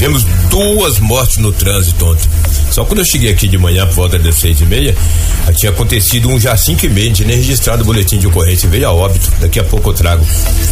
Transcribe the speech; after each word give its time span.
tivemos 0.00 0.24
duas 0.48 0.98
mortes 0.98 1.36
no 1.36 1.52
trânsito 1.52 2.06
ontem. 2.06 2.26
Só 2.70 2.86
quando 2.86 3.00
eu 3.00 3.04
cheguei 3.04 3.30
aqui 3.30 3.46
de 3.46 3.58
manhã 3.58 3.86
por 3.86 3.96
volta 3.96 4.18
das 4.18 4.34
seis 4.36 4.58
e 4.58 4.64
meia, 4.64 4.96
tinha 5.54 5.70
acontecido 5.70 6.26
um 6.30 6.40
já 6.40 6.56
cinco 6.56 6.86
e 6.86 6.88
meia, 6.88 7.12
tinha 7.12 7.28
nem 7.28 7.36
registrado 7.36 7.82
o 7.82 7.84
boletim 7.84 8.18
de 8.18 8.26
ocorrência, 8.26 8.66
veio 8.66 8.88
a 8.88 8.92
óbito. 8.92 9.30
Daqui 9.40 9.60
a 9.60 9.64
pouco 9.64 9.90
eu 9.90 9.92
trago 9.92 10.24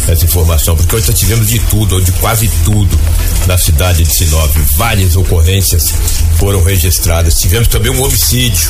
essa 0.07 0.25
informação, 0.25 0.75
porque 0.75 0.95
hoje 0.95 1.13
tivemos 1.13 1.47
de 1.47 1.59
tudo, 1.59 1.93
ou 1.93 2.01
de 2.01 2.11
quase 2.13 2.49
tudo, 2.65 2.99
na 3.45 3.55
cidade 3.55 4.03
de 4.03 4.11
Sinop. 4.11 4.49
Várias 4.75 5.15
ocorrências 5.15 5.93
foram 6.37 6.63
registradas. 6.63 7.39
Tivemos 7.39 7.67
também 7.67 7.91
um 7.91 8.01
homicídio. 8.01 8.67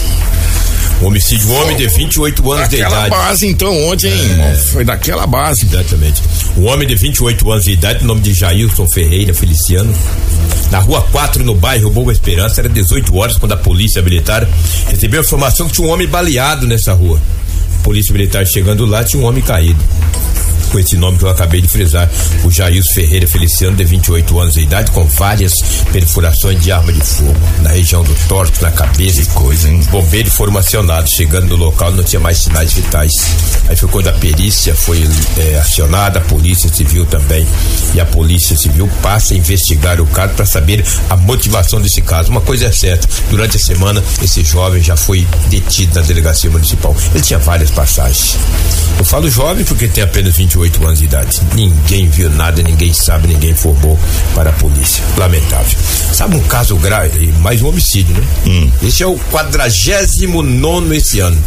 Homicídio, 1.02 1.48
um 1.50 1.62
homem 1.62 1.78
de 1.78 1.88
28 1.88 2.52
anos 2.52 2.70
daquela 2.70 2.90
de 2.90 3.08
idade. 3.08 3.10
base, 3.10 3.48
então, 3.48 3.88
ontem, 3.88 4.12
é, 4.12 4.56
Foi 4.72 4.84
daquela 4.84 5.26
base. 5.26 5.66
Exatamente. 5.66 6.22
Um 6.58 6.68
homem 6.68 6.88
de 6.88 6.96
28 6.96 7.52
anos 7.52 7.64
de 7.64 7.72
idade, 7.72 8.04
nome 8.04 8.22
de 8.22 8.34
Jailson 8.34 8.88
Ferreira 8.88 9.34
Feliciano. 9.34 9.94
Na 10.72 10.80
rua 10.80 11.02
4, 11.12 11.44
no 11.44 11.56
bairro 11.56 11.90
Boa 11.90 12.12
Esperança, 12.12 12.60
era 12.62 12.70
18 12.70 13.16
horas, 13.16 13.38
quando 13.38 13.54
a 13.54 13.58
polícia 13.58 14.02
militar 14.02 14.48
recebeu 14.88 15.22
a 15.22 15.24
informação 15.24 15.68
que 15.68 15.74
tinha 15.74 15.88
um 15.88 15.92
homem 15.92 16.08
baleado 16.08 16.68
nessa 16.68 16.94
rua. 16.94 17.20
Polícia 17.82 18.12
militar 18.12 18.46
chegando 18.46 18.86
lá, 18.86 19.04
tinha 19.04 19.24
um 19.24 19.26
homem 19.26 19.42
caído 19.42 19.80
com 20.70 20.80
esse 20.80 20.96
nome 20.96 21.18
que 21.18 21.24
eu 21.24 21.30
acabei 21.30 21.62
de 21.62 21.68
frisar, 21.68 22.10
o 22.44 22.52
Jair 22.52 22.84
Ferreira 22.94 23.28
Feliciano, 23.28 23.76
de 23.76 23.84
28 23.84 24.40
anos 24.40 24.54
de 24.54 24.62
idade, 24.62 24.92
com 24.92 25.06
várias 25.06 25.62
perfurações 25.92 26.62
de 26.62 26.72
arma 26.72 26.94
de 26.94 27.02
fogo 27.02 27.36
na 27.62 27.72
região 27.72 28.04
do 28.04 28.14
torto, 28.28 28.62
na 28.62 28.72
cabeça 28.72 29.22
e 29.22 29.26
coisa. 29.28 29.70
Hein? 29.70 29.82
Bombeiros 29.92 30.34
foram 30.34 30.58
acionados, 30.58 31.12
chegando 31.12 31.48
no 31.48 31.56
local 31.56 31.92
não 31.92 32.04
tinha 32.04 32.20
mais 32.20 32.40
sinais 32.40 32.74
vitais. 32.74 33.14
Aí 33.68 33.76
foi 33.76 33.90
quando 33.90 34.08
a 34.08 34.14
perícia 34.14 34.76
foi 34.76 35.08
é, 35.38 35.58
acionada, 35.60 36.20
a 36.20 36.22
polícia 36.22 36.72
civil 36.72 37.06
também. 37.06 37.46
E 37.94 38.00
a 38.00 38.06
polícia 38.06 38.56
civil 38.56 38.90
passa 39.02 39.34
a 39.34 39.38
investigar 39.38 40.00
o 40.00 40.06
caso 40.08 40.34
para 40.34 40.46
saber 40.46 40.86
a 41.10 41.16
motivação 41.18 41.82
desse 41.82 42.02
caso. 42.02 42.32
Uma 42.32 42.42
coisa 42.42 42.66
é 42.66 42.72
certa, 42.72 43.08
durante 43.30 43.58
a 43.58 43.60
semana 43.60 44.04
esse 44.22 44.44
jovem 44.44 44.82
já 44.82 44.96
foi 44.96 45.28
detido 45.50 46.00
na 46.00 46.06
delegacia 46.06 46.50
municipal. 46.50 46.96
Ele 47.14 47.24
tinha 47.24 47.40
várias 47.40 47.72
passagens. 47.72 48.38
Eu 48.98 49.06
falo 49.06 49.30
jovem 49.30 49.64
porque 49.64 49.88
tem 49.88 50.04
apenas 50.04 50.36
28 50.36 50.59
28 50.60 50.86
anos 50.86 51.00
de 51.00 51.06
idade. 51.06 51.42
Ninguém 51.56 52.10
viu 52.10 52.30
nada, 52.30 52.62
ninguém 52.62 52.94
sabe, 52.94 53.28
ninguém 53.28 53.52
informou 53.52 53.98
para 54.36 54.50
a 54.50 54.54
polícia. 54.54 55.04
Lamentável. 55.18 55.78
Sabe 56.14 56.36
um 56.36 56.44
caso 56.44 56.76
grave, 56.76 57.28
mais 57.40 57.62
um 57.62 57.70
homicídio, 57.70 58.14
né? 58.14 58.28
Hum. 58.46 58.72
Esse 58.84 59.04
é 59.04 59.08
o 59.08 59.18
49 59.32 60.98
esse 60.98 61.20
ano. 61.20 61.38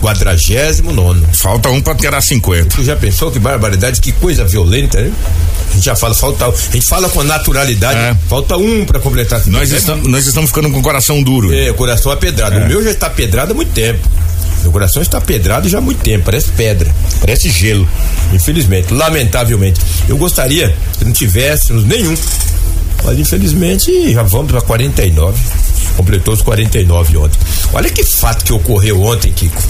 Quadragésimo 0.00 0.92
nono. 0.92 1.26
Falta 1.34 1.68
um 1.68 1.82
para 1.82 1.94
ter 1.94 2.14
a 2.14 2.20
50. 2.20 2.76
Tu 2.76 2.84
já 2.84 2.96
pensou 2.96 3.30
que 3.30 3.38
barbaridade, 3.38 4.00
que 4.00 4.12
coisa 4.12 4.44
violenta, 4.44 5.02
né? 5.02 5.12
A 5.68 5.74
gente 5.74 5.84
já 5.84 5.94
fala, 5.94 6.14
falta. 6.14 6.46
A 6.46 6.72
gente 6.72 6.86
fala 6.86 7.10
com 7.10 7.20
a 7.20 7.24
naturalidade, 7.24 7.98
é. 7.98 8.16
falta 8.28 8.56
um 8.56 8.86
para 8.86 9.00
completar. 9.00 9.42
Nós, 9.46 9.70
é, 9.70 9.76
estamos, 9.76 10.08
nós 10.08 10.26
estamos 10.26 10.48
ficando 10.48 10.70
com 10.70 10.78
o 10.78 10.82
coração 10.82 11.22
duro. 11.22 11.52
É, 11.52 11.70
o 11.70 11.74
coração 11.74 12.10
apedrado. 12.10 12.56
É. 12.56 12.64
O 12.64 12.68
meu 12.68 12.82
já 12.82 12.90
está 12.90 13.10
pedrado 13.10 13.52
há 13.52 13.54
muito 13.54 13.72
tempo. 13.72 14.08
Meu 14.64 14.72
coração 14.72 15.02
está 15.02 15.20
pedrado 15.20 15.68
já 15.68 15.78
há 15.78 15.80
muito 15.80 16.02
tempo, 16.02 16.24
parece 16.24 16.50
pedra, 16.52 16.92
parece 17.20 17.50
gelo. 17.50 17.86
Infelizmente, 18.32 18.92
lamentavelmente. 18.92 19.80
Eu 20.08 20.16
gostaria 20.16 20.74
que 20.98 21.04
não 21.04 21.12
tivéssemos 21.12 21.84
nenhum. 21.84 22.16
Mas 23.04 23.18
infelizmente 23.18 24.12
já 24.12 24.22
vamos 24.22 24.50
para 24.50 24.62
49. 24.62 25.38
Completou 25.98 26.32
os 26.32 26.40
49 26.40 27.16
ontem. 27.18 27.38
Olha 27.74 27.90
que 27.90 28.02
fato 28.02 28.42
que 28.42 28.52
ocorreu 28.54 29.02
ontem, 29.02 29.30
Kiko 29.30 29.62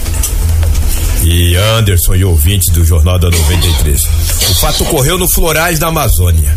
e 1.23 1.55
Anderson 1.55 2.15
e 2.15 2.23
ouvintes 2.23 2.71
do 2.71 2.85
Jornal 2.85 3.17
da 3.17 3.29
93. 3.29 4.03
O 4.49 4.55
fato 4.55 4.83
ocorreu 4.83 5.17
no 5.17 5.27
Florais 5.27 5.79
da 5.79 5.87
Amazônia. 5.87 6.55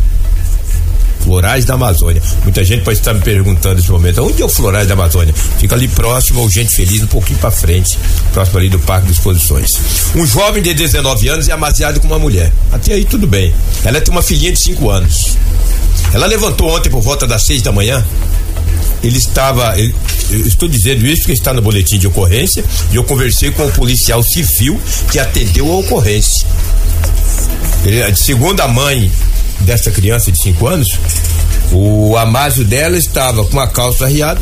Florais 1.29 1.67
da 1.67 1.75
Amazônia. 1.75 2.23
Muita 2.43 2.65
gente 2.65 2.85
pode 2.85 2.99
estar 2.99 3.13
me 3.13 3.21
perguntando 3.21 3.75
nesse 3.75 3.91
momento, 3.91 4.23
onde 4.23 4.41
é 4.41 4.45
o 4.47 4.49
Florais 4.49 4.89
da 4.89 4.95
Amazônia? 4.95 5.35
Fica 5.59 5.75
ali 5.75 5.87
próximo 5.87 6.41
ao 6.41 6.49
Gente 6.49 6.75
Feliz, 6.75 7.03
um 7.03 7.07
pouquinho 7.07 7.39
para 7.39 7.51
frente, 7.51 7.99
próximo 8.33 8.59
ali 8.59 8.71
do 8.71 8.79
Parque 8.79 9.09
de 9.09 9.13
Exposições. 9.13 9.79
Um 10.17 10.25
jovem 10.25 10.63
de 10.63 10.73
19 10.73 11.29
anos 11.29 11.47
é 11.47 11.53
amaziado 11.53 12.01
com 12.01 12.07
uma 12.07 12.19
mulher. 12.19 12.51
Até 12.73 12.95
aí 12.95 13.05
tudo 13.05 13.27
bem. 13.27 13.55
Ela 13.85 14.01
tem 14.01 14.11
uma 14.11 14.23
filhinha 14.23 14.53
de 14.53 14.59
5 14.59 14.89
anos. 14.89 15.37
Ela 16.15 16.25
levantou 16.25 16.75
ontem 16.75 16.89
por 16.89 17.03
volta 17.03 17.27
das 17.27 17.43
6 17.43 17.61
da 17.61 17.73
manhã. 17.73 18.03
Ele 19.03 19.19
estava. 19.19 19.79
Ele, 19.79 19.95
estou 20.47 20.67
dizendo 20.67 21.07
isso 21.07 21.23
porque 21.23 21.33
está 21.33 21.53
no 21.53 21.61
boletim 21.61 21.99
de 21.99 22.07
ocorrência 22.07 22.65
e 22.91 22.97
eu 22.97 23.05
conversei 23.05 23.51
com 23.51 23.67
o 23.67 23.73
policial 23.73 24.23
civil 24.23 24.81
que 25.13 25.19
atendeu 25.19 25.71
a 25.71 25.77
ocorrência. 25.77 26.47
Ele, 27.85 28.17
segundo 28.17 28.61
a 28.63 28.69
mãe 28.69 29.13
dessa 29.61 29.91
criança 29.91 30.31
de 30.31 30.39
5 30.39 30.67
anos, 30.67 30.99
o 31.73 32.17
amásio 32.17 32.65
dela 32.65 32.97
estava 32.97 33.45
com 33.45 33.61
a 33.61 33.67
calça 33.67 34.05
arriada, 34.05 34.41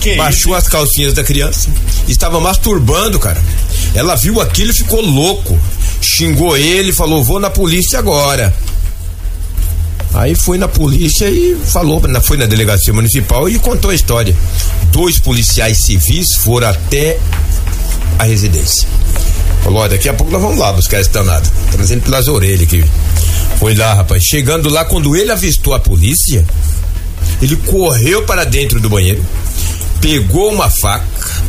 que 0.00 0.16
baixou 0.16 0.52
isso? 0.52 0.66
as 0.66 0.68
calcinhas 0.68 1.12
da 1.12 1.22
criança, 1.22 1.68
estava 2.08 2.40
masturbando, 2.40 3.18
cara. 3.18 3.40
Ela 3.94 4.14
viu 4.14 4.40
aquilo 4.40 4.70
e 4.70 4.74
ficou 4.74 5.00
louco. 5.00 5.58
Xingou 6.00 6.56
ele, 6.56 6.92
falou: 6.92 7.22
"Vou 7.22 7.38
na 7.38 7.50
polícia 7.50 7.98
agora". 7.98 8.52
Aí 10.14 10.34
foi 10.34 10.58
na 10.58 10.68
polícia 10.68 11.30
e 11.30 11.56
falou, 11.64 12.02
foi 12.22 12.36
na 12.36 12.44
delegacia 12.44 12.92
municipal 12.92 13.48
e 13.48 13.58
contou 13.58 13.90
a 13.90 13.94
história. 13.94 14.36
Dois 14.90 15.18
policiais 15.18 15.78
civis 15.78 16.36
foram 16.36 16.68
até 16.68 17.18
a 18.18 18.24
residência. 18.24 18.86
Falou, 19.64 19.88
daqui 19.88 20.08
a 20.08 20.14
pouco 20.14 20.30
nós 20.30 20.42
vamos 20.42 20.58
lá 20.58 20.72
buscar 20.72 21.00
esse 21.00 21.08
danado. 21.10 21.48
Trazendo 21.70 22.02
pelas 22.02 22.28
orelhas 22.28 22.62
aqui. 22.62 22.84
Foi 23.58 23.74
lá, 23.74 23.94
rapaz. 23.94 24.24
Chegando 24.24 24.68
lá, 24.68 24.84
quando 24.84 25.16
ele 25.16 25.30
avistou 25.30 25.74
a 25.74 25.80
polícia, 25.80 26.44
ele 27.40 27.56
correu 27.56 28.22
para 28.24 28.44
dentro 28.44 28.80
do 28.80 28.88
banheiro, 28.88 29.24
pegou 30.00 30.52
uma 30.52 30.70
faca 30.70 31.42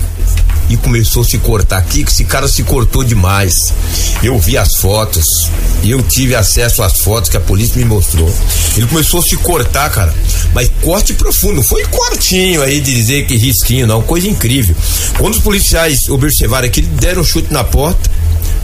e 0.69 0.77
começou 0.77 1.21
a 1.21 1.25
se 1.25 1.37
cortar 1.37 1.77
aqui, 1.77 2.03
que 2.03 2.11
esse 2.11 2.23
cara 2.23 2.47
se 2.47 2.63
cortou 2.63 3.03
demais. 3.03 3.73
Eu 4.21 4.39
vi 4.39 4.57
as 4.57 4.75
fotos, 4.75 5.49
eu 5.83 6.01
tive 6.01 6.35
acesso 6.35 6.81
às 6.81 6.99
fotos 6.99 7.29
que 7.29 7.37
a 7.37 7.41
polícia 7.41 7.77
me 7.77 7.85
mostrou. 7.85 8.33
Ele 8.75 8.87
começou 8.87 9.19
a 9.19 9.23
se 9.23 9.35
cortar, 9.37 9.89
cara, 9.91 10.13
mas 10.53 10.71
corte 10.81 11.13
profundo, 11.13 11.61
foi 11.61 11.85
cortinho 11.85 12.63
aí 12.63 12.79
de 12.79 12.93
dizer 12.93 13.25
que 13.27 13.35
risquinho, 13.35 13.85
não, 13.85 14.01
coisa 14.01 14.27
incrível. 14.27 14.75
Quando 15.17 15.35
os 15.35 15.41
policiais 15.41 16.09
observaram 16.09 16.67
aqui, 16.67 16.81
deram 16.81 17.21
um 17.21 17.25
chute 17.25 17.51
na 17.53 17.63
porta, 17.63 18.09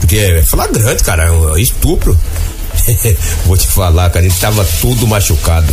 porque 0.00 0.16
é 0.16 0.42
flagrante, 0.42 1.04
cara, 1.04 1.24
é 1.26 1.30
um 1.30 1.56
estupro. 1.58 2.18
Vou 3.46 3.56
te 3.56 3.66
falar, 3.66 4.10
cara, 4.10 4.24
ele 4.24 4.34
tava 4.34 4.64
todo 4.80 5.06
machucado. 5.06 5.72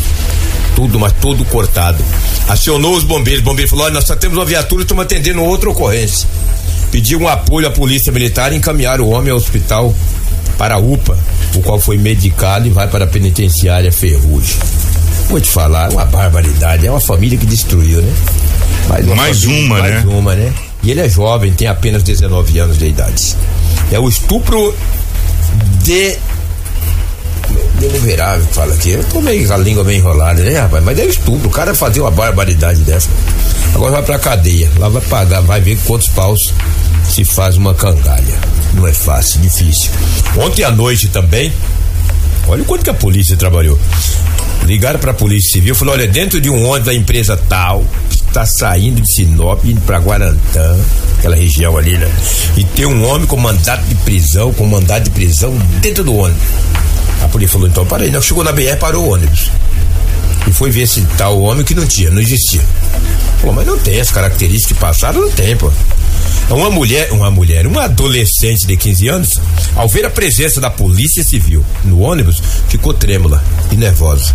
Tudo, 0.76 1.00
mas 1.00 1.14
todo 1.14 1.44
cortado. 1.46 2.04
Acionou 2.48 2.96
os 2.96 3.04
bombeiros. 3.04 3.42
O 3.42 3.46
bombeiro 3.46 3.70
falou: 3.70 3.86
olha, 3.86 3.94
nós 3.94 4.06
só 4.06 4.16
temos 4.16 4.38
uma 4.38 4.46
viatura 4.46 4.82
e 4.82 4.84
estamos 4.84 5.04
atendendo 5.04 5.44
outra 5.44 5.70
ocorrência. 5.70 6.28
Pediu 6.92 7.20
um 7.20 7.28
apoio 7.28 7.68
à 7.68 7.72
polícia 7.72 8.12
militar 8.12 8.54
e 8.54 8.58
encaminharam 8.58 9.06
o 9.06 9.10
homem 9.10 9.32
ao 9.32 9.38
hospital 9.38 9.94
para 10.58 10.76
a 10.76 10.78
UPA, 10.78 11.18
o 11.56 11.62
qual 11.62 11.80
foi 11.80 11.98
medicado 11.98 12.68
e 12.68 12.70
vai 12.70 12.88
para 12.88 13.04
a 13.06 13.08
penitenciária 13.08 13.92
Ferrugem. 13.92 14.58
Vou 15.30 15.42
te 15.42 15.50
falar, 15.50 15.92
uma 15.92 16.06
barbaridade. 16.06 16.88
É 16.88 16.92
uma 16.92 17.02
família 17.02 17.38
que 17.38 17.46
destruiu, 17.46 18.02
né? 18.02 18.14
Uma 19.04 19.16
mais 19.16 19.44
família, 19.44 19.66
uma, 19.66 19.80
mais 19.80 19.92
né? 19.92 20.02
Mais 20.04 20.18
uma, 20.18 20.36
né? 20.36 20.54
E 20.84 20.92
ele 20.92 21.02
é 21.02 21.10
jovem, 21.10 21.52
tem 21.52 21.68
apenas 21.68 22.04
19 22.04 22.60
anos 22.60 22.78
de 22.78 22.86
idade. 22.86 23.36
É 23.92 24.00
o 24.00 24.08
estupro 24.08 24.74
de 25.84 26.18
que 27.78 28.54
fala 28.54 28.74
aqui. 28.74 28.92
Eu 28.92 29.04
tô 29.06 29.22
meio 29.22 29.48
com 29.48 29.54
a 29.54 29.58
língua 29.58 29.84
bem 29.84 29.98
enrolada, 29.98 30.42
né, 30.44 30.60
rapaz? 30.60 30.84
Mas 30.84 31.00
é 31.00 31.06
estupro. 31.06 31.48
O 31.48 31.52
cara 31.52 31.74
fazia 31.76 32.04
uma 32.04 32.12
barbaridade 32.12 32.82
dessa. 32.82 33.10
Agora 33.74 33.92
vai 33.92 34.04
pra 34.04 34.20
cadeia. 34.20 34.70
Lá 34.78 34.90
vai 34.90 35.02
pagar, 35.04 35.42
vai 35.42 35.62
ver 35.62 35.78
quantos 35.86 36.08
paus 36.10 36.54
se 37.08 37.24
faz 37.24 37.58
uma 37.58 37.74
cangalha. 37.74 38.40
Não 38.74 38.88
é 38.88 38.94
fácil, 38.94 39.40
difícil. 39.42 39.92
Ontem 40.38 40.64
à 40.64 40.72
noite 40.72 41.08
também, 41.10 41.52
olha 42.48 42.64
o 42.64 42.66
quanto 42.66 42.84
que 42.84 42.90
a 42.90 42.94
polícia 42.94 43.38
trabalhou. 43.38 43.78
Ligaram 44.66 45.00
pra 45.00 45.14
Polícia 45.14 45.54
Civil, 45.54 45.74
falou: 45.76 45.94
olha, 45.94 46.08
dentro 46.08 46.42
de 46.42 46.50
um 46.50 46.66
ônibus 46.66 46.88
da 46.88 46.94
empresa 46.94 47.38
tal, 47.48 47.86
está 48.12 48.46
saindo 48.46 49.02
de 49.02 49.10
Sinop, 49.10 49.64
indo 49.64 49.80
pra 49.82 50.00
Guarantã, 50.00 50.78
aquela 51.18 51.36
região 51.36 51.78
ali, 51.78 51.98
né? 51.98 52.12
E 52.58 52.64
tem 52.64 52.86
um 52.86 53.08
homem 53.08 53.26
com 53.26 53.38
mandato 53.38 53.84
de 53.86 53.96
prisão, 53.96 54.52
com 54.54 54.66
mandado 54.66 55.06
de 55.06 55.12
prisão 55.12 55.56
dentro 55.80 56.04
do 56.04 56.16
ônibus. 56.16 56.42
A 57.22 57.28
polícia 57.28 57.54
falou, 57.54 57.68
então 57.68 57.86
para 57.86 58.04
aí. 58.04 58.12
Não, 58.12 58.22
chegou 58.22 58.44
na 58.44 58.52
BR, 58.52 58.78
parou 58.80 59.06
o 59.06 59.14
ônibus. 59.14 59.52
E 60.48 60.52
foi 60.52 60.72
ver 60.72 60.88
se 60.88 61.02
tal 61.18 61.42
homem 61.42 61.64
que 61.64 61.76
não 61.76 61.86
tinha, 61.86 62.10
não 62.10 62.22
existia. 62.22 62.62
Pô, 63.42 63.52
mas 63.52 63.68
não 63.68 63.78
tem 63.78 64.00
as 64.00 64.12
características 64.12 64.78
que 64.78 64.82
passaram, 64.82 65.22
não 65.22 65.32
tem, 65.32 65.56
pô. 65.58 65.72
Uma 66.50 66.70
mulher, 66.70 67.12
uma 67.12 67.30
mulher, 67.30 67.68
uma 67.68 67.84
adolescente 67.84 68.66
de 68.66 68.78
15 68.78 69.08
anos, 69.10 69.42
ao 69.76 69.90
ver 69.90 70.06
a 70.06 70.10
presença 70.10 70.62
da 70.62 70.70
polícia 70.70 71.24
civil 71.24 71.64
no 71.84 72.00
ônibus, 72.00 72.42
ficou 72.70 72.94
trêmula 72.94 73.44
e 73.72 73.76
nervosa. 73.76 74.34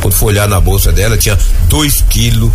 Quando 0.00 0.14
foi 0.14 0.28
olhar 0.28 0.48
na 0.48 0.60
bolsa 0.60 0.92
dela, 0.92 1.16
tinha 1.16 1.36
2 1.68 2.04
quilos 2.08 2.52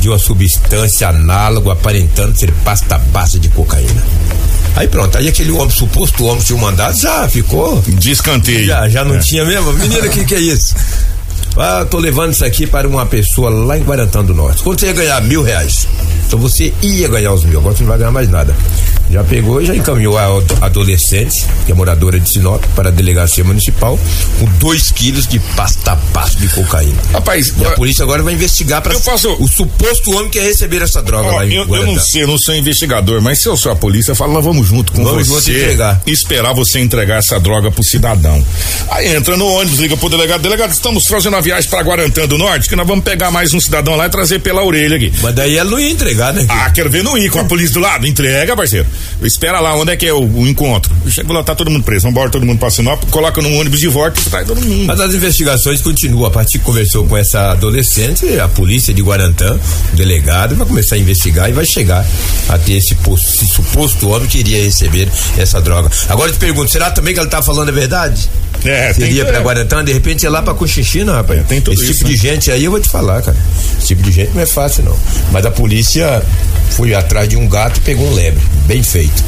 de 0.00 0.08
uma 0.08 0.18
substância 0.18 1.08
análoga 1.08 1.72
aparentando 1.72 2.38
ser 2.38 2.52
pasta 2.64 2.98
base 2.98 3.40
de 3.40 3.48
cocaína. 3.48 4.04
Aí 4.76 4.86
pronto, 4.86 5.18
aí 5.18 5.28
aquele 5.28 5.50
homem, 5.50 5.70
suposto 5.70 6.24
homem 6.24 6.42
tinha 6.42 6.58
mandado, 6.58 6.96
já 6.96 7.28
ficou. 7.28 7.82
Descanteio. 7.86 8.66
Já, 8.66 8.88
já 8.88 9.04
não 9.04 9.16
é. 9.16 9.18
tinha 9.18 9.44
mesmo. 9.44 9.72
Menina, 9.72 10.06
o 10.06 10.10
que, 10.10 10.24
que 10.24 10.34
é 10.34 10.40
isso? 10.40 10.74
Ah, 11.56 11.84
tô 11.84 11.98
levando 11.98 12.32
isso 12.32 12.44
aqui 12.44 12.66
para 12.66 12.86
uma 12.86 13.04
pessoa 13.04 13.50
lá 13.50 13.76
em 13.76 13.82
Guarantã 13.82 14.24
do 14.24 14.32
Norte. 14.32 14.62
Quando 14.62 14.78
você 14.78 14.86
ia 14.86 14.92
ganhar 14.92 15.20
mil 15.22 15.42
reais? 15.42 15.88
Então 16.26 16.38
você 16.38 16.72
ia 16.82 17.08
ganhar 17.08 17.32
os 17.32 17.44
mil, 17.44 17.58
agora 17.58 17.74
você 17.74 17.82
não 17.82 17.88
vai 17.88 17.98
ganhar 17.98 18.12
mais 18.12 18.28
nada. 18.28 18.54
Já 19.10 19.24
pegou 19.24 19.60
e 19.62 19.66
já 19.66 19.74
encaminhou 19.74 20.18
a 20.18 20.26
adolescente, 20.60 21.46
que 21.64 21.72
é 21.72 21.74
moradora 21.74 22.20
de 22.20 22.28
Sinop, 22.28 22.62
para 22.74 22.88
a 22.88 22.92
delegacia 22.92 23.42
municipal, 23.42 23.98
com 24.38 24.44
dois 24.58 24.92
quilos 24.92 25.26
de 25.26 25.38
pasta 25.56 25.96
pasto 26.12 26.38
de 26.38 26.48
cocaína. 26.48 27.00
Rapaz, 27.12 27.54
e 27.58 27.64
a 27.64 27.70
polícia 27.70 28.02
agora 28.02 28.22
vai 28.22 28.34
investigar 28.34 28.82
para 28.82 28.94
o 28.96 29.48
suposto 29.48 30.14
homem 30.14 30.28
que 30.28 30.38
ia 30.38 30.44
receber 30.44 30.82
essa 30.82 31.02
droga 31.02 31.28
ó, 31.28 31.36
lá 31.36 31.46
em 31.46 31.54
eu, 31.54 31.74
eu 31.74 31.86
não 31.86 31.98
sei, 31.98 32.24
eu 32.24 32.28
não 32.28 32.38
sou 32.38 32.54
investigador, 32.54 33.22
mas 33.22 33.40
se 33.40 33.48
eu 33.48 33.56
sou 33.56 33.72
a 33.72 33.76
polícia, 33.76 34.10
eu 34.10 34.16
falo, 34.16 34.32
nós 34.32 34.44
vamos 34.44 34.66
junto 34.68 34.92
com 34.92 35.02
vamos 35.02 35.26
você. 35.26 35.52
Junto 35.52 35.64
entregar. 35.64 36.02
Esperar 36.06 36.52
você 36.52 36.78
entregar 36.78 37.18
essa 37.18 37.40
droga 37.40 37.70
pro 37.70 37.82
cidadão. 37.82 38.44
Aí 38.90 39.14
entra 39.14 39.36
no 39.36 39.46
ônibus, 39.46 39.78
liga 39.78 39.96
pro 39.96 40.10
delegado, 40.10 40.42
delegado, 40.42 40.70
estamos 40.70 41.06
fazendo 41.06 41.36
a 41.36 41.40
viagem 41.40 41.68
para 41.70 41.82
Guarantã 41.82 42.26
do 42.26 42.36
Norte, 42.36 42.68
que 42.68 42.76
nós 42.76 42.86
vamos 42.86 43.04
pegar 43.04 43.30
mais 43.30 43.54
um 43.54 43.60
cidadão 43.60 43.96
lá 43.96 44.06
e 44.06 44.10
trazer 44.10 44.40
pela 44.40 44.62
orelha 44.62 44.96
aqui. 44.96 45.12
Mas 45.22 45.34
daí 45.34 45.56
ela 45.56 45.70
não 45.70 45.80
ia 45.80 45.90
entregar, 45.90 46.32
né? 46.34 46.44
Ah, 46.48 46.70
quero 46.70 46.90
ver 46.90 47.02
não 47.02 47.16
ir 47.16 47.30
com 47.30 47.40
a 47.40 47.44
polícia 47.44 47.74
do 47.74 47.80
lado. 47.80 48.06
Entrega, 48.06 48.54
parceiro. 48.54 48.86
Espera 49.22 49.60
lá, 49.60 49.74
onde 49.74 49.92
é 49.92 49.96
que 49.96 50.06
é 50.06 50.12
o, 50.12 50.22
o 50.22 50.46
encontro? 50.46 50.94
Chega 51.08 51.32
lá, 51.32 51.42
tá 51.42 51.54
todo 51.54 51.70
mundo 51.70 51.82
preso. 51.82 52.06
Vambora 52.06 52.30
todo 52.30 52.44
mundo 52.46 52.58
pra 52.58 52.70
Sinop, 52.70 53.02
coloca 53.10 53.40
num 53.42 53.58
ônibus 53.58 53.80
de 53.80 53.88
volta 53.88 54.20
e 54.20 54.24
traz 54.24 54.46
todo 54.46 54.60
mundo. 54.60 54.86
Mas 54.86 55.00
as 55.00 55.14
investigações 55.14 55.80
continuam. 55.80 56.26
A 56.26 56.30
partir 56.30 56.58
que 56.58 56.64
conversou 56.64 57.06
com 57.06 57.16
essa 57.16 57.52
adolescente, 57.52 58.38
a 58.38 58.48
polícia 58.48 58.92
de 58.92 59.02
Guarantã, 59.02 59.58
o 59.92 59.96
delegado, 59.96 60.54
vai 60.54 60.66
começar 60.66 60.96
a 60.96 60.98
investigar 60.98 61.48
e 61.48 61.52
vai 61.52 61.64
chegar 61.64 62.06
a 62.48 62.58
ter 62.58 62.74
esse, 62.74 62.94
esse 62.94 63.46
suposto 63.46 64.08
homem 64.08 64.28
que 64.28 64.38
iria 64.38 64.62
receber 64.62 65.08
essa 65.36 65.60
droga. 65.60 65.90
Agora 66.08 66.28
eu 66.30 66.34
te 66.34 66.38
pergunto, 66.38 66.70
será 66.70 66.90
também 66.90 67.14
que 67.14 67.20
ela 67.20 67.28
tá 67.28 67.42
falando 67.42 67.68
a 67.68 67.72
verdade? 67.72 68.28
É, 68.64 68.92
Seria 68.92 69.24
pra 69.24 69.40
Guarantã, 69.40 69.84
de 69.84 69.92
repente 69.92 70.26
é 70.26 70.30
lá 70.30 70.42
pra 70.42 70.52
Cochichina, 70.54 71.14
rapaz. 71.14 71.40
É, 71.40 71.42
tem 71.44 71.60
tudo 71.60 71.74
Esse 71.74 71.92
isso, 71.92 71.98
tipo 72.00 72.10
né? 72.10 72.16
de 72.16 72.20
gente 72.20 72.50
aí 72.50 72.64
eu 72.64 72.70
vou 72.70 72.80
te 72.80 72.88
falar, 72.88 73.22
cara. 73.22 73.36
Esse 73.78 73.88
tipo 73.88 74.02
de 74.02 74.10
gente 74.10 74.32
não 74.34 74.42
é 74.42 74.46
fácil, 74.46 74.84
não. 74.84 74.96
Mas 75.30 75.46
a 75.46 75.50
polícia 75.50 76.22
foi 76.70 76.94
atrás 76.94 77.28
de 77.28 77.36
um 77.36 77.48
gato 77.48 77.78
e 77.78 77.80
pegou 77.80 78.06
um 78.08 78.14
lebre. 78.14 78.42
Bem 78.66 78.82
feito. 78.88 79.22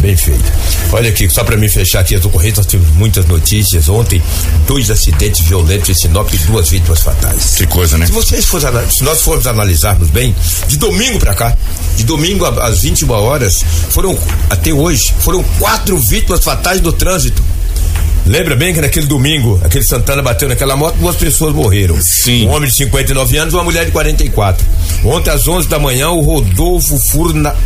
Bem 0.00 0.16
feito. 0.16 0.52
Olha 0.92 1.08
aqui, 1.08 1.30
só 1.30 1.44
para 1.44 1.56
me 1.56 1.68
fechar 1.68 2.00
aqui 2.00 2.14
as 2.14 2.24
ocorrências, 2.24 2.58
nós 2.58 2.66
tivemos 2.66 2.94
muitas 2.96 3.26
notícias. 3.26 3.88
Ontem, 3.88 4.20
dois 4.66 4.90
acidentes 4.90 5.40
violentos 5.46 5.88
em 5.88 5.94
Sinop 5.94 6.32
e 6.32 6.36
duas 6.38 6.68
vítimas 6.68 7.00
fatais. 7.00 7.54
Que 7.56 7.66
coisa, 7.66 7.96
né? 7.96 8.06
Se 8.06 8.12
vocês 8.12 8.44
se 8.44 9.04
nós 9.04 9.22
formos 9.22 9.46
analisarmos 9.46 10.10
bem, 10.10 10.34
de 10.66 10.76
domingo 10.76 11.18
para 11.18 11.34
cá, 11.34 11.56
de 11.96 12.04
domingo 12.04 12.44
às 12.44 12.80
21 12.80 13.10
horas, 13.12 13.64
foram 13.90 14.18
até 14.50 14.72
hoje, 14.72 15.14
foram 15.20 15.42
quatro 15.58 15.96
vítimas 15.98 16.42
fatais 16.42 16.80
do 16.80 16.92
trânsito. 16.92 17.42
Lembra 18.26 18.54
bem 18.56 18.74
que 18.74 18.80
naquele 18.80 19.06
domingo, 19.06 19.58
aquele 19.64 19.84
Santana 19.84 20.20
bateu 20.20 20.48
naquela 20.48 20.76
moto, 20.76 20.96
duas 20.98 21.16
pessoas 21.16 21.54
morreram. 21.54 21.96
Sim. 22.00 22.46
Um 22.46 22.50
homem 22.50 22.68
de 22.68 22.76
59 22.76 23.38
anos 23.38 23.54
e 23.54 23.56
uma 23.56 23.64
mulher 23.64 23.86
de 23.86 23.90
44. 23.90 24.66
Ontem 25.04 25.30
às 25.30 25.48
11 25.48 25.66
da 25.66 25.78
manhã, 25.78 26.10
o 26.10 26.20
Rodolfo 26.20 26.98
Furna, 26.98 27.56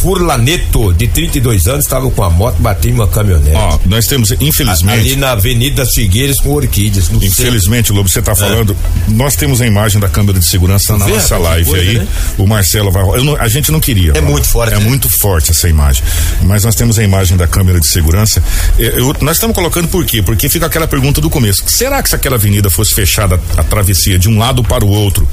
Furlaneto, 0.00 0.92
de 0.92 1.06
32 1.08 1.66
anos, 1.68 1.84
estava 1.84 2.10
com 2.10 2.22
a 2.22 2.30
moto 2.30 2.56
batendo 2.60 2.92
em 2.92 2.94
uma 2.94 3.08
caminhonete. 3.08 3.56
Ó, 3.56 3.78
nós 3.86 4.06
temos, 4.06 4.30
infelizmente. 4.40 5.00
Ali 5.00 5.16
na 5.16 5.32
Avenida 5.32 5.84
Figueiras 5.86 6.40
com 6.40 6.50
Orquídeas. 6.50 7.08
no 7.08 7.22
Infelizmente, 7.22 7.92
Lobo, 7.92 8.08
você 8.08 8.20
está 8.20 8.34
falando. 8.34 8.76
Nós 9.08 9.36
temos 9.36 9.60
a 9.60 9.66
imagem 9.66 10.00
da 10.00 10.08
câmera 10.08 10.38
de 10.38 10.44
segurança 10.46 10.96
na 10.96 11.06
nossa 11.08 11.36
rapaz, 11.36 11.42
live 11.66 11.70
coisa, 11.70 11.90
aí. 11.90 11.98
né? 11.98 12.06
O 12.38 12.46
Marcelo 12.46 12.90
vai. 12.90 13.02
não- 13.22 13.36
a 13.36 13.48
gente 13.48 13.70
não 13.72 13.80
queria. 13.80 14.12
É 14.14 14.20
muito 14.20 14.46
forte, 14.48 14.74
É 14.74 14.78
né? 14.78 14.84
muito 14.84 15.08
forte 15.08 15.50
essa 15.50 15.68
imagem. 15.68 16.02
Mas 16.42 16.64
nós 16.64 16.74
temos 16.74 16.98
a 16.98 17.02
imagem 17.04 17.36
da 17.36 17.46
câmera 17.46 17.80
de 17.80 17.86
segurança. 17.86 18.42
Eu- 18.78 18.90
eu- 19.08 19.16
nós 19.20 19.36
estamos 19.36 19.54
colocando 19.54 19.88
por 19.88 20.04
quê? 20.04 20.22
Porque 20.22 20.48
fica 20.48 20.66
aquela 20.66 20.86
pergunta 20.86 21.20
do 21.20 21.30
começo. 21.30 21.62
Será 21.66 22.02
que 22.02 22.08
se 22.08 22.14
aquela 22.14 22.36
avenida 22.36 22.70
fosse 22.70 22.94
fechada 22.94 23.40
a 23.56 23.62
travessia 23.62 24.18
de 24.18 24.28
um 24.28 24.38
lado 24.38 24.62
para 24.62 24.84
o 24.84 24.88
outro? 24.88 25.28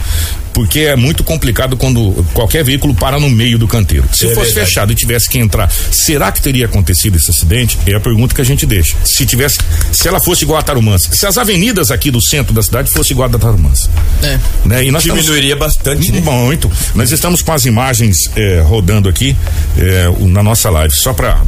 Porque 0.54 0.82
é 0.82 0.96
muito 0.96 1.24
complicado 1.24 1.76
quando 1.76 2.24
qualquer 2.34 2.64
veículo 2.64 2.94
para 2.94 3.20
no 3.20 3.28
meio 3.30 3.58
do 3.58 3.68
canteiro. 3.68 4.06
Se 4.14 4.28
É 4.28 4.34
fosse. 4.36 4.53
Fechado 4.54 4.92
e 4.92 4.96
tivesse 4.96 5.30
que 5.30 5.38
entrar, 5.38 5.72
será 5.92 6.32
que 6.32 6.42
teria 6.42 6.66
acontecido 6.66 7.18
esse 7.18 7.30
acidente? 7.32 7.78
É 7.86 7.94
a 7.96 8.00
pergunta 8.00 8.34
que 8.36 8.42
a 8.42 8.46
gente 8.46 8.66
deixa. 8.66 8.96
Se 9.04 9.26
tivesse, 9.26 9.58
se 9.92 10.08
ela 10.08 10.20
fosse 10.20 10.44
igual 10.44 10.60
a 10.60 10.64
Tarumãs, 10.64 11.02
se 11.12 11.26
as 11.26 11.38
avenidas 11.38 11.92
aqui 11.92 12.10
do 12.12 12.22
centro 12.22 12.54
da 12.54 12.62
cidade 12.62 12.90
fossem 12.92 13.14
igual 13.14 13.28
a 13.28 13.32
da 13.32 13.40
Tarumãs. 13.40 13.90
É. 14.22 14.40
Né? 14.66 14.86
E 14.86 14.92
nós 14.92 15.04
estamos- 15.04 15.24
Diminuiria 15.24 15.56
bastante, 15.56 16.12
né? 16.12 16.20
muito. 16.22 16.72
Nós 16.96 17.12
estamos 17.12 17.42
com 17.42 17.52
as 17.52 17.66
imagens 17.66 18.30
eh, 18.36 18.62
rodando 18.66 19.08
aqui 19.10 19.36
eh, 19.78 20.08
o- 20.20 20.28
na 20.28 20.42
nossa 20.44 20.70
live, 20.70 20.94
só 20.94 21.14
para 21.14 21.42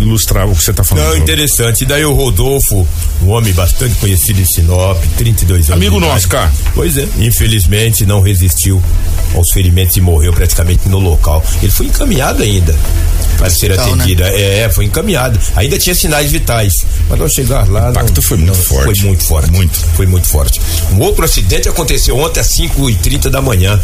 ilustrar 0.00 0.46
o 0.48 0.54
que 0.54 0.62
você 0.62 0.70
está 0.70 0.82
falando. 0.84 1.06
Não, 1.08 1.16
interessante. 1.16 1.82
E 1.82 1.86
daí 1.86 2.04
o 2.04 2.12
Rodolfo, 2.12 2.86
um 3.22 3.28
homem 3.30 3.52
bastante 3.52 3.94
conhecido 3.96 4.40
em 4.40 4.44
Sinop, 4.44 5.02
32 5.16 5.70
anos. 5.70 5.70
Amigo 5.70 6.00
nosso, 6.00 6.28
cara. 6.28 6.52
Pois 6.74 6.96
é. 6.96 7.06
Infelizmente 7.18 8.04
não 8.06 8.20
resistiu 8.20 8.82
aos 9.34 9.50
ferimentos 9.52 9.96
e 9.96 10.00
morreu 10.00 10.32
praticamente 10.32 10.88
no 10.88 10.98
local. 10.98 11.44
Ele 11.62 11.70
foi 11.70 11.86
encaminhado 11.86 12.42
ainda 12.46 12.74
para 13.36 13.50
ser 13.50 13.70
Hospital, 13.70 13.94
atendido. 13.94 14.22
É, 14.24 14.68
foi 14.70 14.86
encaminhado. 14.86 15.38
Ainda 15.54 15.78
tinha 15.78 15.94
sinais 15.94 16.30
vitais. 16.32 16.86
Mas 17.08 17.20
ao 17.20 17.28
chegar 17.28 17.68
lá. 17.68 17.88
O 17.88 17.90
impacto 17.90 18.16
não- 18.16 18.22
foi 18.22 18.36
muito 18.38 18.56
não, 18.56 18.64
forte. 18.64 18.84
Foi 19.00 19.08
muito 19.08 19.24
forte. 19.24 19.50
Muito. 19.52 19.78
Foi 19.94 20.06
muito 20.06 20.26
forte. 20.26 20.60
Um 20.92 21.00
outro 21.00 21.24
acidente 21.24 21.68
aconteceu 21.68 22.16
ontem 22.16 22.40
às 22.40 22.46
5h30 22.48 23.28
da 23.28 23.42
manhã. 23.42 23.78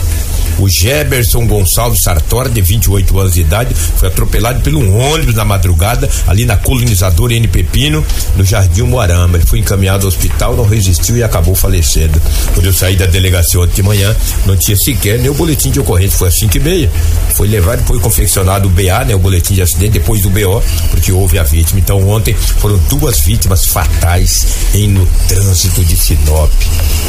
O 0.59 0.69
Geberson 0.69 1.47
Gonçalves 1.47 2.03
Sartori, 2.03 2.51
de 2.51 2.61
28 2.61 3.19
anos 3.19 3.33
de 3.35 3.41
idade, 3.41 3.75
foi 3.75 4.09
atropelado 4.09 4.61
por 4.61 4.75
um 4.75 4.97
ônibus 4.97 5.35
na 5.35 5.45
madrugada, 5.45 6.09
ali 6.27 6.45
na 6.45 6.57
colonizadora 6.57 7.35
N 7.35 7.49
Pepino, 7.49 8.05
no 8.37 8.45
Jardim 8.45 8.83
Moarama. 8.83 9.39
Ele 9.39 9.47
foi 9.47 9.59
encaminhado 9.59 10.07
ao 10.07 10.09
hospital, 10.09 10.57
não 10.57 10.65
resistiu 10.65 11.17
e 11.17 11.23
acabou 11.23 11.55
falecendo. 11.55 12.21
Quando 12.55 12.67
eu 12.67 12.73
saí 12.73 12.97
da 12.97 13.07
delegacia 13.07 13.61
ontem 13.61 13.75
de 13.75 13.83
manhã, 13.83 14.15
não 14.47 14.57
tinha 14.57 14.77
sequer 14.77 15.19
nem 15.19 15.31
o 15.31 15.35
boletim 15.35 15.71
de 15.71 15.81
ocorrência, 15.81 16.19
foi 16.19 16.29
às 16.29 16.39
5 16.39 16.57
e 16.57 16.61
meia. 16.61 16.91
Foi 17.35 17.49
levado, 17.49 17.83
foi 17.85 17.99
confeccionado 17.99 18.69
o 18.69 18.71
BA, 18.71 19.05
né? 19.05 19.15
O 19.15 19.19
boletim 19.19 19.55
de 19.55 19.63
acidente, 19.63 19.93
depois 19.93 20.23
do 20.23 20.31
BO, 20.31 20.63
porque 20.91 21.11
houve 21.11 21.39
a 21.39 21.43
vítima. 21.43 21.81
Então 21.81 22.09
ontem 22.09 22.35
foram 22.35 22.79
duas 22.89 23.21
vítimas 23.21 23.67
fatais 23.67 24.47
em 24.75 24.89
no 24.89 25.07
trânsito 25.29 25.85
de 25.85 25.97
Sinop. 25.97 26.51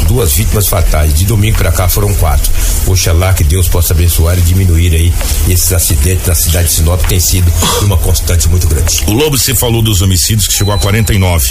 Duas 0.08 0.32
vítimas 0.32 0.66
fatais. 0.66 1.14
De 1.14 1.24
domingo 1.24 1.58
para 1.58 1.72
cá 1.72 1.88
foram 1.88 2.12
quatro. 2.14 2.50
Oxalá 2.86 3.32
que 3.32 3.43
Deus 3.44 3.68
possa 3.68 3.92
abençoar 3.94 4.38
e 4.38 4.42
diminuir 4.42 4.94
aí 4.94 5.12
esses 5.48 5.72
acidentes 5.72 6.26
na 6.26 6.34
cidade 6.34 6.68
de 6.68 6.74
Sinop, 6.74 7.00
tem 7.06 7.20
sido 7.20 7.50
uma 7.82 7.96
constante 7.96 8.48
muito 8.48 8.66
grande. 8.66 9.02
O 9.06 9.12
Lobo, 9.12 9.36
você 9.38 9.54
falou 9.54 9.82
dos 9.82 10.02
homicídios 10.02 10.46
que 10.46 10.54
chegou 10.54 10.72
a 10.74 10.78
49. 10.78 11.48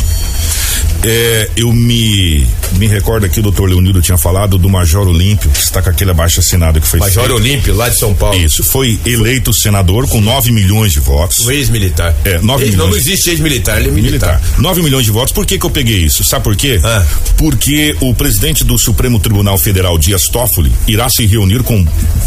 É, 1.05 1.49
eu 1.57 1.73
me, 1.73 2.47
me 2.77 2.87
recordo 2.87 3.25
aqui, 3.25 3.39
o 3.39 3.43
doutor 3.43 3.67
Leonildo 3.69 4.01
tinha 4.01 4.17
falado 4.17 4.57
do 4.57 4.69
Major 4.69 5.05
Olímpio, 5.05 5.49
que 5.49 5.59
está 5.59 5.81
com 5.81 5.89
aquele 5.89 6.11
abaixo 6.11 6.39
assinado 6.39 6.79
que 6.79 6.87
foi 6.87 6.99
Major 6.99 7.25
feito. 7.25 7.35
Olímpio, 7.35 7.75
lá 7.75 7.89
de 7.89 7.97
São 7.97 8.13
Paulo. 8.13 8.39
Isso, 8.39 8.63
foi 8.63 8.97
eleito 9.05 9.53
senador 9.53 10.07
com 10.07 10.21
9 10.21 10.51
milhões 10.51 10.93
de 10.93 10.99
votos. 11.01 11.39
O 11.39 11.51
ex-militar. 11.51 12.15
É, 12.23 12.39
nove 12.39 12.63
Ele- 12.65 12.77
Não, 12.77 12.87
milhões. 12.87 13.05
não 13.05 13.11
existe 13.13 13.29
ex-militar, 13.31 13.79
ele 13.79 13.89
é 13.89 13.91
militar. 13.91 14.39
Militar. 14.41 14.59
9 14.61 14.81
milhões 14.81 15.03
de 15.05 15.11
votos. 15.11 15.33
Por 15.33 15.45
que 15.45 15.59
que 15.59 15.65
eu 15.65 15.69
peguei 15.69 15.97
isso? 16.05 16.23
Sabe 16.23 16.43
por 16.43 16.55
quê? 16.55 16.79
Ah. 16.83 17.05
Porque 17.37 17.95
o 17.99 18.13
presidente 18.15 18.63
do 18.63 18.77
Supremo 18.77 19.19
Tribunal 19.19 19.57
Federal, 19.57 19.97
Dias 19.97 20.27
Toffoli, 20.29 20.71
irá 20.87 21.09
se 21.09 21.25
reunir 21.25 21.63
com 21.63 21.72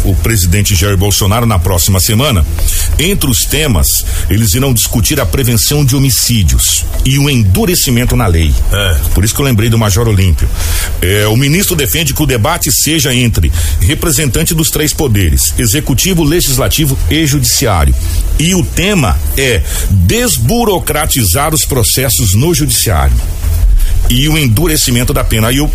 o 0.03 0.15
presidente 0.15 0.75
Jair 0.75 0.97
Bolsonaro 0.97 1.45
na 1.45 1.59
próxima 1.59 1.99
semana. 1.99 2.45
Entre 2.99 3.29
os 3.29 3.45
temas, 3.45 4.05
eles 4.29 4.53
irão 4.53 4.73
discutir 4.73 5.19
a 5.19 5.25
prevenção 5.25 5.85
de 5.85 5.95
homicídios 5.95 6.85
e 7.05 7.19
o 7.19 7.29
endurecimento 7.29 8.15
na 8.15 8.27
lei. 8.27 8.53
Ah. 8.71 8.99
Por 9.13 9.23
isso 9.23 9.35
que 9.35 9.41
eu 9.41 9.45
lembrei 9.45 9.69
do 9.69 9.77
Major 9.77 10.07
Olímpio. 10.07 10.49
É, 11.01 11.27
o 11.27 11.35
ministro 11.37 11.75
defende 11.75 12.13
que 12.13 12.23
o 12.23 12.25
debate 12.25 12.71
seja 12.71 13.13
entre 13.13 13.51
representante 13.79 14.53
dos 14.53 14.69
três 14.69 14.93
poderes, 14.93 15.53
executivo, 15.57 16.23
legislativo 16.23 16.97
e 17.09 17.25
judiciário. 17.25 17.93
E 18.39 18.55
o 18.55 18.63
tema 18.63 19.17
é 19.37 19.61
desburocratizar 19.89 21.53
os 21.53 21.65
processos 21.65 22.33
no 22.33 22.53
judiciário 22.53 23.15
e 24.09 24.27
o 24.29 24.37
endurecimento 24.37 25.13
da 25.13 25.23
pena. 25.23 25.47
Aí 25.49 25.57
eu 25.57 25.71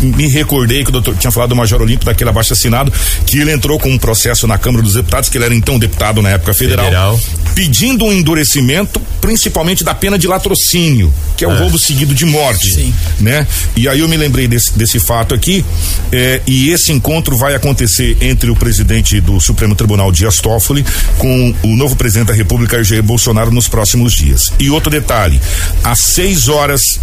me 0.00 0.28
recordei 0.28 0.82
que 0.82 0.90
o 0.90 0.92
doutor 0.92 1.16
tinha 1.16 1.30
falado 1.30 1.50
do 1.50 1.56
Major 1.56 1.80
Olímpio 1.80 2.06
daquele 2.06 2.30
abaixo 2.30 2.52
assinado, 2.52 2.92
que 3.26 3.38
ele 3.38 3.52
entrou 3.52 3.78
com 3.78 3.90
um 3.90 3.98
processo 3.98 4.46
na 4.46 4.58
Câmara 4.58 4.82
dos 4.82 4.94
Deputados, 4.94 5.28
que 5.28 5.36
ele 5.38 5.44
era 5.44 5.54
então 5.54 5.78
deputado 5.78 6.22
na 6.22 6.30
época 6.30 6.54
federal, 6.54 6.86
Federal. 6.86 7.20
pedindo 7.54 8.04
um 8.04 8.12
endurecimento, 8.12 9.00
principalmente 9.20 9.84
da 9.84 9.94
pena 9.94 10.18
de 10.18 10.26
latrocínio, 10.26 11.12
que 11.36 11.44
é 11.44 11.48
o 11.48 11.56
roubo 11.56 11.78
seguido 11.78 12.14
de 12.14 12.24
morte, 12.24 12.74
Sim. 12.74 12.94
né? 13.20 13.46
E 13.76 13.88
aí 13.88 14.00
eu 14.00 14.08
me 14.08 14.16
lembrei 14.16 14.48
desse, 14.48 14.76
desse 14.76 14.98
fato 14.98 15.34
aqui, 15.34 15.64
eh, 16.12 16.40
e 16.46 16.70
esse 16.70 16.92
encontro 16.92 17.36
vai 17.36 17.54
acontecer 17.54 18.16
entre 18.20 18.50
o 18.50 18.56
presidente 18.56 19.20
do 19.20 19.40
Supremo 19.40 19.74
Tribunal 19.74 20.10
Dias 20.12 20.38
Toffoli 20.38 20.84
com 21.18 21.54
o 21.62 21.76
novo 21.76 21.96
presidente 21.96 22.28
da 22.28 22.34
República 22.34 22.82
Jair 22.82 23.02
Bolsonaro 23.02 23.50
nos 23.50 23.68
próximos 23.68 24.14
dias. 24.14 24.52
E 24.58 24.70
outro 24.70 24.90
detalhe, 24.90 25.40
às 25.84 25.98
6 25.98 26.48
horas 26.48 27.00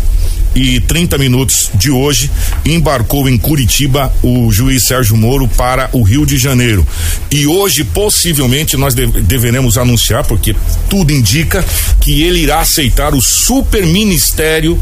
e 0.58 0.80
30 0.80 1.18
minutos 1.20 1.70
de 1.76 1.92
hoje, 1.92 2.32
embarcou 2.66 3.30
em 3.30 3.38
Curitiba 3.38 4.12
o 4.24 4.52
juiz 4.52 4.86
Sérgio 4.88 5.16
Moro 5.16 5.48
para 5.48 5.90
o 5.94 6.02
Rio 6.02 6.26
de 6.26 6.38
Janeiro. 6.38 6.86
E 7.30 7.46
hoje, 7.46 7.84
possivelmente, 7.84 8.76
nós 8.76 8.94
deve- 8.96 9.22
deveremos 9.22 9.78
anunciar, 9.78 10.26
porque 10.26 10.56
tudo 10.90 11.14
indica 11.14 11.64
que 12.02 12.24
ele 12.24 12.40
irá 12.40 12.60
aceitar 12.62 13.14
o 13.14 13.22
super 13.22 13.86
ministério 13.86 14.80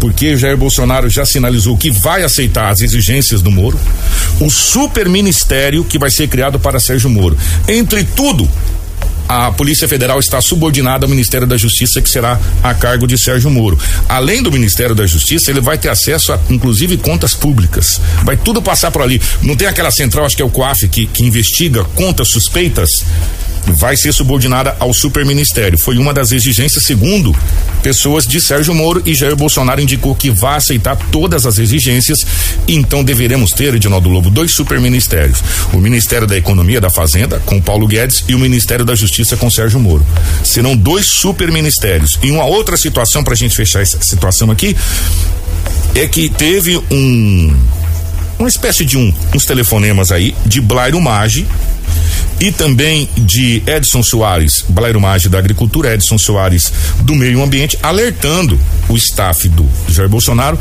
porque 0.00 0.36
Jair 0.36 0.56
Bolsonaro 0.56 1.10
já 1.10 1.26
sinalizou 1.26 1.76
que 1.76 1.90
vai 1.90 2.22
aceitar 2.22 2.70
as 2.70 2.80
exigências 2.82 3.42
do 3.42 3.50
Moro, 3.50 3.76
o 4.38 4.48
super 4.48 5.08
ministério 5.08 5.82
que 5.82 5.98
vai 5.98 6.08
ser 6.08 6.28
criado 6.28 6.56
para 6.60 6.78
Sérgio 6.78 7.10
Moro. 7.10 7.36
Entre 7.66 8.04
tudo, 8.04 8.48
a 9.28 9.52
Polícia 9.52 9.86
Federal 9.86 10.18
está 10.18 10.40
subordinada 10.40 11.04
ao 11.04 11.10
Ministério 11.10 11.46
da 11.46 11.56
Justiça, 11.56 12.00
que 12.00 12.08
será 12.08 12.40
a 12.62 12.72
cargo 12.74 13.06
de 13.06 13.18
Sérgio 13.18 13.50
Moro. 13.50 13.78
Além 14.08 14.42
do 14.42 14.50
Ministério 14.50 14.94
da 14.94 15.06
Justiça, 15.06 15.50
ele 15.50 15.60
vai 15.60 15.76
ter 15.76 15.90
acesso 15.90 16.32
a, 16.32 16.40
inclusive, 16.48 16.96
contas 16.96 17.34
públicas. 17.34 18.00
Vai 18.24 18.36
tudo 18.36 18.62
passar 18.62 18.90
por 18.90 19.02
ali. 19.02 19.20
Não 19.42 19.54
tem 19.54 19.68
aquela 19.68 19.90
central, 19.90 20.24
acho 20.24 20.36
que 20.36 20.42
é 20.42 20.44
o 20.44 20.50
COAF, 20.50 20.88
que, 20.88 21.06
que 21.06 21.24
investiga 21.24 21.84
contas 21.84 22.28
suspeitas? 22.28 23.04
Vai 23.74 23.96
ser 23.96 24.12
subordinada 24.12 24.76
ao 24.78 24.92
superministério. 24.92 25.78
Foi 25.78 25.98
uma 25.98 26.12
das 26.12 26.32
exigências, 26.32 26.84
segundo 26.84 27.34
pessoas 27.82 28.26
de 28.26 28.40
Sérgio 28.40 28.74
Moro 28.74 29.02
e 29.04 29.14
Jair 29.14 29.36
Bolsonaro 29.36 29.80
indicou 29.80 30.14
que 30.14 30.30
vai 30.30 30.56
aceitar 30.56 30.96
todas 31.10 31.46
as 31.46 31.58
exigências. 31.58 32.26
Então 32.66 33.04
deveremos 33.04 33.52
ter, 33.52 33.74
Edinaldo 33.74 34.08
Lobo, 34.08 34.30
dois 34.30 34.52
superministérios: 34.52 35.42
o 35.72 35.78
Ministério 35.78 36.26
da 36.26 36.36
Economia 36.36 36.80
da 36.80 36.90
Fazenda, 36.90 37.40
com 37.46 37.60
Paulo 37.60 37.86
Guedes, 37.86 38.24
e 38.28 38.34
o 38.34 38.38
Ministério 38.38 38.84
da 38.84 38.94
Justiça, 38.94 39.36
com 39.36 39.50
Sérgio 39.50 39.80
Moro. 39.80 40.04
Serão 40.42 40.76
dois 40.76 41.06
superministérios. 41.06 42.18
E 42.22 42.30
uma 42.30 42.44
outra 42.44 42.76
situação, 42.76 43.22
para 43.22 43.34
a 43.34 43.36
gente 43.36 43.54
fechar 43.54 43.82
essa 43.82 44.00
situação 44.02 44.50
aqui, 44.50 44.76
é 45.94 46.06
que 46.06 46.28
teve 46.28 46.80
um. 46.90 47.56
Uma 48.38 48.48
espécie 48.48 48.84
de 48.84 48.96
um, 48.96 49.12
uns 49.34 49.44
telefonemas 49.44 50.12
aí 50.12 50.32
de 50.46 50.60
Blairo 50.60 51.00
Maggi, 51.00 51.44
e 52.40 52.52
também 52.52 53.08
de 53.16 53.62
Edson 53.66 54.02
Soares, 54.02 54.64
Blairo 54.68 55.00
Maggi 55.00 55.28
da 55.28 55.38
Agricultura, 55.38 55.94
Edson 55.94 56.18
Soares 56.18 56.72
do 57.00 57.14
Meio 57.14 57.42
Ambiente, 57.42 57.78
alertando 57.82 58.58
o 58.88 58.96
staff 58.96 59.48
do 59.48 59.68
Jair 59.88 60.08
Bolsonaro 60.08 60.58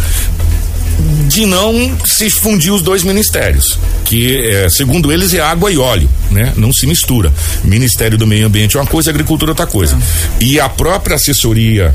de 1.27 1.45
não 1.45 1.95
se 2.05 2.29
fundir 2.29 2.73
os 2.73 2.81
dois 2.81 3.03
ministérios, 3.03 3.77
que 4.03 4.35
é, 4.47 4.69
segundo 4.69 5.11
eles 5.11 5.33
é 5.33 5.39
água 5.39 5.71
e 5.71 5.77
óleo, 5.77 6.09
né? 6.31 6.53
Não 6.55 6.73
se 6.73 6.87
mistura. 6.87 7.31
Ministério 7.63 8.17
do 8.17 8.25
Meio 8.25 8.47
Ambiente 8.47 8.77
é 8.77 8.79
uma 8.79 8.85
coisa, 8.87 9.11
agricultura 9.11 9.51
é 9.51 9.53
outra 9.53 9.67
coisa. 9.67 9.97
E 10.39 10.59
a 10.59 10.67
própria 10.67 11.15
assessoria 11.15 11.93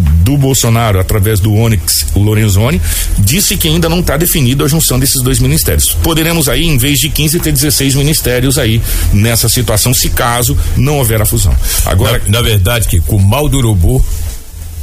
do 0.00 0.36
Bolsonaro, 0.36 0.98
através 0.98 1.40
do 1.40 1.52
Onyx 1.54 2.06
Lorenzoni, 2.14 2.80
disse 3.18 3.56
que 3.56 3.68
ainda 3.68 3.88
não 3.88 4.00
está 4.00 4.16
definido 4.16 4.64
a 4.64 4.68
junção 4.68 4.98
desses 4.98 5.22
dois 5.22 5.38
ministérios. 5.38 5.94
Poderemos 6.02 6.48
aí, 6.48 6.64
em 6.64 6.78
vez 6.78 6.98
de 6.98 7.08
15, 7.08 7.40
ter 7.40 7.52
16 7.52 7.94
ministérios 7.94 8.58
aí 8.58 8.80
nessa 9.12 9.48
situação, 9.48 9.92
se 9.94 10.10
caso 10.10 10.56
não 10.76 10.98
houver 10.98 11.20
a 11.20 11.26
fusão. 11.26 11.54
Agora. 11.86 12.22
Na, 12.26 12.40
na 12.40 12.42
verdade, 12.42 12.88
que 12.88 13.00
com 13.00 13.16
o 13.16 13.20
mal 13.20 13.48
do 13.48 13.58
urubu 13.58 14.04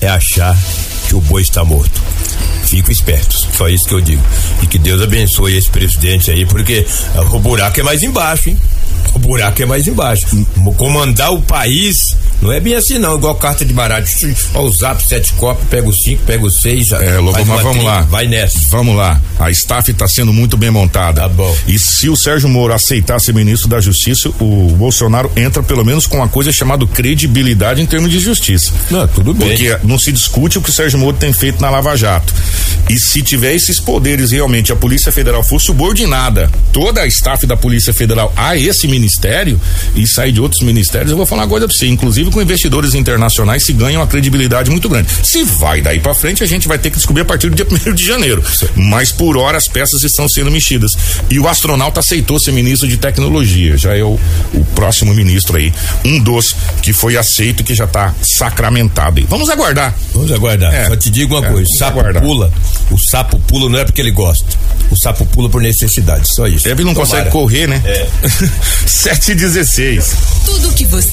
é 0.01 0.07
achar 0.07 0.57
que 1.07 1.15
o 1.15 1.21
boi 1.21 1.41
está 1.41 1.63
morto. 1.63 2.01
Fico 2.65 2.91
espertos, 2.91 3.47
só 3.53 3.69
isso 3.69 3.87
que 3.87 3.93
eu 3.93 4.01
digo. 4.01 4.21
E 4.61 4.67
que 4.67 4.77
Deus 4.77 5.01
abençoe 5.01 5.57
esse 5.57 5.69
presidente 5.69 6.29
aí, 6.29 6.45
porque 6.45 6.85
o 7.31 7.39
buraco 7.39 7.79
é 7.79 7.83
mais 7.83 8.03
embaixo, 8.03 8.49
hein? 8.49 8.57
O 9.13 9.19
buraco 9.19 9.61
é 9.61 9.65
mais 9.65 9.87
embaixo. 9.87 10.25
Comandar 10.77 11.33
o 11.33 11.41
país 11.41 12.15
não 12.41 12.51
é 12.51 12.59
bem 12.59 12.75
assim, 12.75 12.99
não, 12.99 13.15
igual 13.17 13.35
carta 13.35 13.65
de 13.65 13.73
baralho. 13.73 14.05
Ó, 14.53 14.63
o 14.63 14.69
zap, 14.71 15.01
sete 15.03 15.33
copos, 15.33 15.67
pega 15.69 15.87
o 15.87 15.93
cinco, 15.93 16.23
pega 16.23 16.45
o 16.45 16.51
seis. 16.51 16.91
É, 16.91 17.17
Lobo, 17.17 17.43
mas 17.45 17.61
vamos 17.61 17.83
lá. 17.83 18.01
Vai 18.01 18.27
nessa. 18.27 18.59
Vamos 18.69 18.95
lá. 18.95 19.19
A 19.39 19.51
staff 19.51 19.91
está 19.91 20.07
sendo 20.07 20.33
muito 20.33 20.57
bem 20.57 20.69
montada. 20.71 21.21
Tá 21.21 21.29
bom. 21.29 21.55
E 21.67 21.77
se 21.77 22.09
o 22.09 22.15
Sérgio 22.15 22.49
Moro 22.49 22.73
aceitar 22.73 23.19
ser 23.19 23.33
ministro 23.33 23.67
da 23.69 23.79
Justiça, 23.79 24.29
o 24.39 24.75
Bolsonaro 24.77 25.31
entra 25.35 25.61
pelo 25.61 25.85
menos 25.85 26.07
com 26.07 26.17
uma 26.17 26.27
coisa 26.27 26.51
chamada 26.51 26.85
credibilidade 26.87 27.81
em 27.81 27.85
termos 27.85 28.11
de 28.11 28.19
justiça. 28.19 28.71
Não, 28.89 29.07
tudo 29.07 29.33
bem. 29.33 29.49
Porque 29.49 29.77
não 29.83 29.97
se 29.99 30.11
discute 30.11 30.57
o 30.57 30.61
que 30.61 30.69
o 30.69 30.73
Sérgio 30.73 30.99
Moro 30.99 31.17
tem 31.17 31.33
feito 31.33 31.61
na 31.61 31.69
Lava 31.69 31.95
Jato. 31.95 32.33
E 32.89 32.97
se 32.97 33.21
tiver 33.21 33.53
esses 33.53 33.79
poderes 33.79 34.31
realmente, 34.31 34.71
a 34.71 34.75
Polícia 34.75 35.11
Federal 35.11 35.43
for 35.43 35.59
subordinada, 35.59 36.49
toda 36.71 37.01
a 37.01 37.07
staff 37.07 37.45
da 37.45 37.57
Polícia 37.57 37.93
Federal 37.93 38.33
a 38.35 38.55
esse 38.57 38.87
ministério 38.87 39.59
e 39.95 40.07
sair 40.07 40.31
de 40.31 40.39
outros 40.39 40.61
ministérios, 40.61 41.11
eu 41.11 41.17
vou 41.17 41.25
falar 41.25 41.43
uma 41.43 41.49
coisa 41.49 41.67
pra 41.67 41.75
você, 41.75 41.87
inclusive 41.87 42.31
com 42.31 42.41
investidores 42.41 42.93
internacionais 42.93 43.63
se 43.63 43.73
ganham 43.73 44.01
uma 44.01 44.07
credibilidade 44.07 44.69
muito 44.69 44.87
grande. 44.87 45.09
Se 45.23 45.43
vai 45.43 45.81
daí 45.81 45.99
para 45.99 46.13
frente, 46.13 46.43
a 46.43 46.47
gente 46.47 46.67
vai 46.67 46.77
ter 46.77 46.89
que 46.89 46.97
descobrir 46.97 47.23
a 47.23 47.25
partir 47.25 47.49
do 47.49 47.55
dia 47.55 47.67
1 47.69 47.93
de 47.93 48.05
janeiro. 48.05 48.43
Mas 48.75 49.11
por 49.11 49.26
hora 49.35 49.57
as 49.57 49.67
peças 49.67 50.03
estão 50.03 50.29
sendo 50.29 50.51
mexidas. 50.51 50.95
E 51.29 51.39
o 51.39 51.47
astronauta 51.47 51.99
aceitou 51.99 52.39
ser 52.39 52.51
ministro 52.51 52.87
de 52.87 52.95
tecnologia. 52.97 53.75
Já 53.77 53.97
é 53.97 54.03
o, 54.03 54.19
o 54.53 54.65
próximo 54.75 55.13
ministro 55.13 55.57
aí. 55.57 55.73
Um 56.05 56.19
dos 56.19 56.55
que 56.81 56.93
foi 56.93 57.17
aceito 57.17 57.63
que 57.63 57.73
já 57.73 57.85
está 57.85 58.13
sacramentado 58.21 59.19
aí. 59.19 59.25
Vamos 59.29 59.49
aguardar. 59.49 59.93
Vamos 60.13 60.31
aguardar. 60.31 60.73
É, 60.73 60.87
Só 60.87 60.95
te 60.95 61.09
digo 61.09 61.35
uma 61.37 61.45
é, 61.45 61.51
coisa: 61.51 61.73
sapo 61.73 61.99
aguardar. 61.99 62.23
pula. 62.23 62.53
O 62.91 62.97
sapo 62.97 63.39
pula 63.39 63.69
não 63.69 63.79
é 63.79 63.83
porque 63.85 63.99
ele 63.99 64.11
gosta. 64.11 64.45
O 64.89 64.95
sapo 64.95 65.25
pula 65.25 65.49
por 65.49 65.61
necessidade. 65.61 66.27
Só 66.27 66.47
isso. 66.47 66.67
Ele 66.67 66.83
não 66.83 66.93
Tomara. 66.93 67.09
consegue 67.09 67.29
correr, 67.31 67.67
né? 67.67 67.81
É. 67.83 68.07
7 68.87 69.31
e 69.31 69.35
16. 69.35 70.15
Tudo 70.45 70.73
que 70.73 70.85
você 70.85 71.09